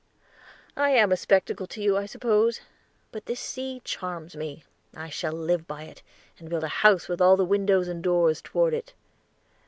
[0.75, 2.61] "I am a spectacle to you, I suppose.
[3.11, 4.63] But this sea charms me;
[4.95, 6.01] I shall live by it,
[6.39, 8.93] and build a house with all the windows and doors toward it."